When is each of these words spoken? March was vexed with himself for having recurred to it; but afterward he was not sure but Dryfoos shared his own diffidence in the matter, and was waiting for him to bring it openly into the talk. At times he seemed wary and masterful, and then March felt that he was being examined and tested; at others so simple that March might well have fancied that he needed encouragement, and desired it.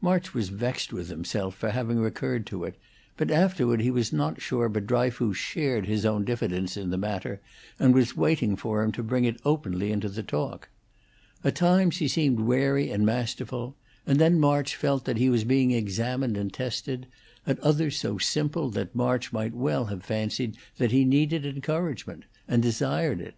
March 0.00 0.32
was 0.32 0.48
vexed 0.48 0.94
with 0.94 1.10
himself 1.10 1.54
for 1.54 1.68
having 1.68 1.98
recurred 1.98 2.46
to 2.46 2.64
it; 2.64 2.78
but 3.18 3.30
afterward 3.30 3.82
he 3.82 3.90
was 3.90 4.14
not 4.14 4.40
sure 4.40 4.66
but 4.66 4.86
Dryfoos 4.86 5.36
shared 5.36 5.84
his 5.84 6.06
own 6.06 6.24
diffidence 6.24 6.78
in 6.78 6.88
the 6.88 6.96
matter, 6.96 7.42
and 7.78 7.92
was 7.94 8.16
waiting 8.16 8.56
for 8.56 8.82
him 8.82 8.92
to 8.92 9.02
bring 9.02 9.26
it 9.26 9.38
openly 9.44 9.92
into 9.92 10.08
the 10.08 10.22
talk. 10.22 10.70
At 11.44 11.56
times 11.56 11.98
he 11.98 12.08
seemed 12.08 12.40
wary 12.40 12.90
and 12.90 13.04
masterful, 13.04 13.76
and 14.06 14.18
then 14.18 14.40
March 14.40 14.74
felt 14.74 15.04
that 15.04 15.18
he 15.18 15.28
was 15.28 15.44
being 15.44 15.72
examined 15.72 16.38
and 16.38 16.50
tested; 16.50 17.06
at 17.46 17.60
others 17.60 17.98
so 17.98 18.16
simple 18.16 18.70
that 18.70 18.96
March 18.96 19.34
might 19.34 19.52
well 19.52 19.84
have 19.84 20.02
fancied 20.02 20.56
that 20.78 20.92
he 20.92 21.04
needed 21.04 21.44
encouragement, 21.44 22.24
and 22.48 22.62
desired 22.62 23.20
it. 23.20 23.34